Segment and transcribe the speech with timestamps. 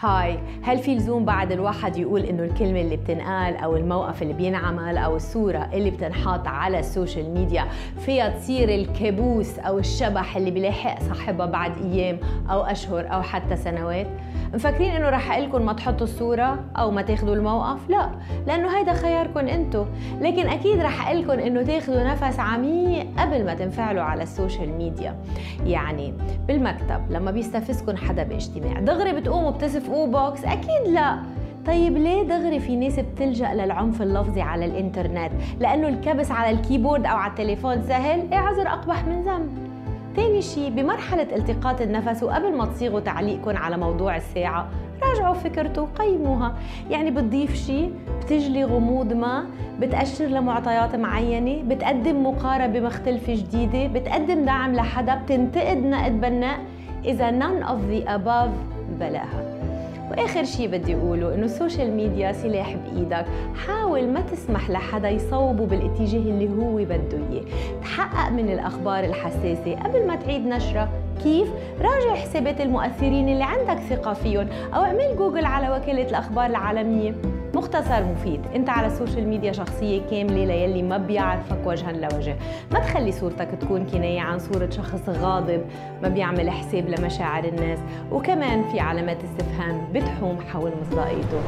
[0.00, 4.98] هاي هل في لزوم بعد الواحد يقول إنه الكلمة اللي بتنقال أو الموقف اللي بينعمل
[4.98, 7.64] أو الصورة اللي بتنحط على ال social media
[7.98, 12.18] فيها تصير الكابوس أو الشبح اللي بيلاحق صاحبها بعد أيام
[12.50, 14.06] أو أشهر أو حتى سنوات؟
[14.54, 18.10] مفكرين إنه رح قلكم ما تحطوا الصورة أو ما تاخذوا الموقف؟ لا
[18.46, 19.86] لأنه هيدا خياركم أنتم
[20.20, 25.16] لكن أكيد رح قلكم إنه تاخذوا نفس عميق قبل ما تنفعلوا على ال social media
[25.66, 26.14] يعني
[26.48, 29.50] بالمكتب لما بيستفزكم حدا باجتماع دغري بتقوموا
[29.88, 31.18] بتصفقوا بوكس أكيد لا.
[31.66, 35.30] طيب ليه دغري في ناس بتلجأ للعنف اللفظي على الإنترنت؟
[35.60, 39.48] لأنه الكبس على ال keyboard أو على التليفون سهل؟ إيه عذر أقبح من ذنب.
[40.16, 44.68] تاني شي بمرحلة التقاط النفس وقبل ما تصيغوا تعليقكم على موضوع الساعة
[45.02, 46.54] راجعوا فكرته وقيموها
[46.90, 47.88] يعني بتضيف شي
[48.20, 49.44] بتجلي غموض ما
[49.80, 56.58] بتأشر لمعطيات معينة بتقدم مقاربة مختلفة جديدة بتقدم دعم لحدا بتنتقد نقد بناء.
[57.04, 58.52] إذا none of the above
[59.00, 59.47] بلاها.
[60.10, 63.26] وآخر شيء بدي أقوله إنه السوشيال ميديا سلاح بإيدك.
[63.66, 67.44] حاول ما تسمح لحدا يصوبه بالاتجاه اللي هو بده إياه.
[67.82, 69.74] تحقق من الأخبار الحساسة.
[69.84, 70.88] قبل ما تعيد نشرها
[71.22, 71.48] كيف؟
[71.80, 77.14] راجع حسابات المؤثرين اللي عندك ثقة فيهم أو اعمل جوجل على وكالة الأخبار العالمية.
[77.58, 78.40] مختصر مفيد.
[78.54, 82.36] انت على ال social media شخصية كاملة للي ما بيعرفك وجها لوجه.
[82.72, 85.64] ما تخلي صورتك تكون كناية عن صورة شخص غاضب
[86.02, 87.78] ما بيعمل حساب لمشاعر الناس.
[88.12, 91.40] وكمان في علامات استفهام بتحوم حول مصداقيته.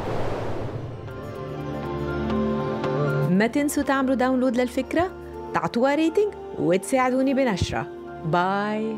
[3.29, 5.11] ما تنسوا تعملوا download للفكرة؟
[5.53, 7.87] تعطوها ريتنج وتساعدوني بنشرة.
[8.25, 8.95] باي.